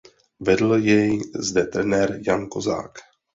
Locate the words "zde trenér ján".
1.35-2.47